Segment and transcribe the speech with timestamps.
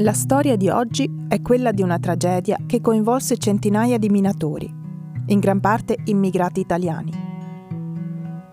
[0.00, 4.74] La storia di oggi è quella di una tragedia che coinvolse centinaia di minatori,
[5.26, 7.12] in gran parte immigrati italiani.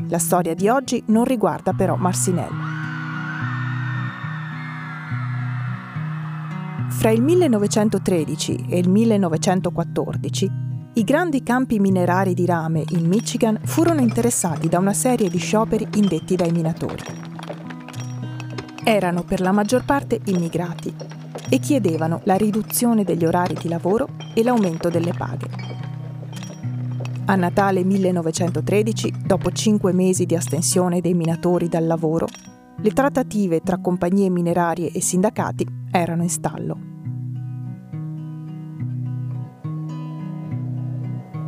[0.10, 2.64] La storia di oggi non riguarda però Marsinello.
[6.90, 10.52] Fra il 1913 e il 1914
[10.96, 15.88] i grandi campi minerari di rame in Michigan furono interessati da una serie di scioperi
[15.94, 17.06] indetti dai minatori.
[18.84, 21.16] Erano per la maggior parte immigrati
[21.50, 25.48] e chiedevano la riduzione degli orari di lavoro e l'aumento delle paghe.
[27.26, 32.28] A Natale 1913, dopo cinque mesi di astensione dei minatori dal lavoro,
[32.80, 36.78] le trattative tra compagnie minerarie e sindacati erano in stallo.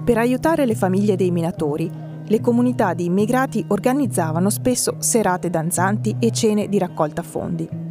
[0.04, 1.90] Per aiutare le famiglie dei minatori,
[2.26, 7.89] le comunità di immigrati organizzavano spesso serate danzanti e cene di raccolta fondi.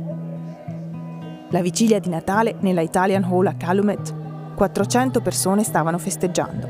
[1.50, 6.68] La vigilia di Natale nella Italian Hall a Calumet, 400 persone stavano festeggiando.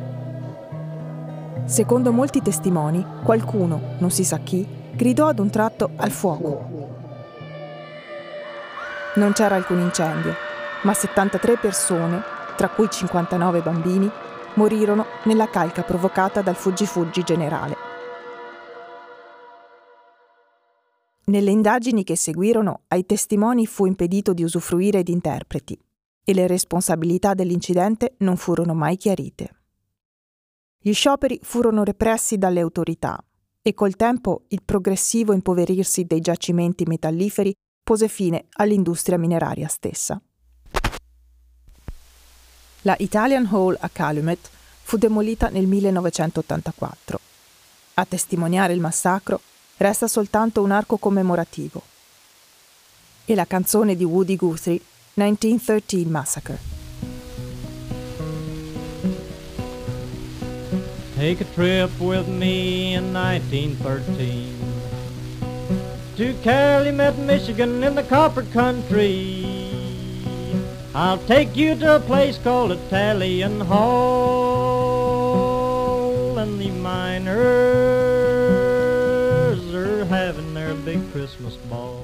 [1.64, 6.64] Secondo molti testimoni, qualcuno, non si sa chi, gridò ad un tratto al fuoco.
[9.16, 10.32] Non c'era alcun incendio,
[10.82, 12.22] ma 73 persone,
[12.56, 14.08] tra cui 59 bambini,
[14.54, 17.87] morirono nella calca provocata dal fuggi-fuggi generale.
[21.28, 25.78] Nelle indagini che seguirono ai testimoni fu impedito di usufruire di interpreti
[26.24, 29.56] e le responsabilità dell'incidente non furono mai chiarite.
[30.78, 33.22] Gli scioperi furono repressi dalle autorità
[33.60, 40.18] e col tempo il progressivo impoverirsi dei giacimenti metalliferi pose fine all'industria mineraria stessa.
[42.82, 44.48] La Italian Hall a Calumet
[44.82, 47.20] fu demolita nel 1984.
[47.94, 49.42] A testimoniare il massacro
[49.78, 51.82] resta soltanto un arco commemorativo.
[53.24, 54.80] E la canzone di Woody Guthrie,
[55.14, 56.76] 1913 Massacre.
[61.16, 64.58] Take a trip with me in 1913
[66.16, 69.44] to Calumet, Michigan in the copper country.
[70.94, 74.58] I'll take you to a place called Italian Hall
[76.38, 78.07] and the miners
[81.12, 81.96] Christmas ball.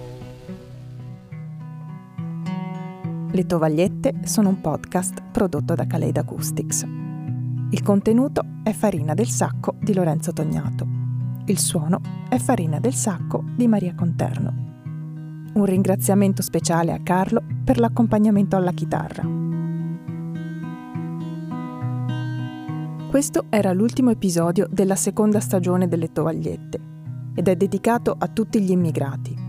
[3.30, 6.86] Le Tovagliette sono un podcast prodotto da Kaleid Acoustics.
[7.70, 10.86] Il contenuto è Farina del Sacco di Lorenzo Tognato.
[11.46, 14.52] Il suono è Farina del Sacco di Maria Conterno.
[15.54, 19.26] Un ringraziamento speciale a Carlo per l'accompagnamento alla chitarra.
[23.10, 26.93] Questo era l'ultimo episodio della seconda stagione delle Tovagliette
[27.34, 29.44] ed è dedicato a tutti gli immigrati,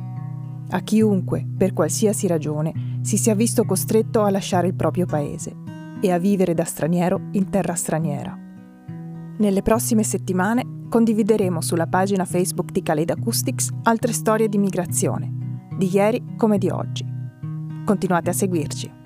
[0.70, 5.56] a chiunque, per qualsiasi ragione, si sia visto costretto a lasciare il proprio paese
[6.02, 8.38] e a vivere da straniero in terra straniera.
[9.38, 15.90] Nelle prossime settimane condivideremo sulla pagina Facebook di Khaled Acoustics altre storie di migrazione, di
[15.94, 17.06] ieri come di oggi.
[17.86, 19.05] Continuate a seguirci.